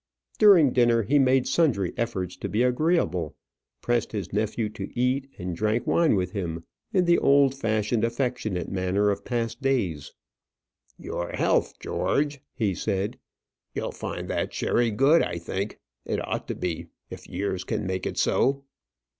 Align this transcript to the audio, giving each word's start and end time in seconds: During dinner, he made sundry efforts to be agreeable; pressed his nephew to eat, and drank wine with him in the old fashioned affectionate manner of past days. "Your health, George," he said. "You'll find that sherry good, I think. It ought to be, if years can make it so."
During 0.39 0.73
dinner, 0.73 1.03
he 1.03 1.19
made 1.19 1.45
sundry 1.47 1.93
efforts 1.95 2.35
to 2.37 2.49
be 2.49 2.63
agreeable; 2.63 3.35
pressed 3.83 4.13
his 4.13 4.33
nephew 4.33 4.67
to 4.69 4.89
eat, 4.99 5.29
and 5.37 5.55
drank 5.55 5.85
wine 5.85 6.15
with 6.15 6.31
him 6.31 6.63
in 6.91 7.05
the 7.05 7.19
old 7.19 7.53
fashioned 7.53 8.03
affectionate 8.03 8.67
manner 8.67 9.11
of 9.11 9.23
past 9.23 9.61
days. 9.61 10.11
"Your 10.97 11.29
health, 11.33 11.75
George," 11.79 12.41
he 12.55 12.73
said. 12.73 13.19
"You'll 13.75 13.91
find 13.91 14.27
that 14.27 14.55
sherry 14.55 14.89
good, 14.89 15.21
I 15.21 15.37
think. 15.37 15.77
It 16.05 16.19
ought 16.27 16.47
to 16.47 16.55
be, 16.55 16.87
if 17.11 17.27
years 17.29 17.63
can 17.63 17.85
make 17.85 18.07
it 18.07 18.17
so." 18.17 18.63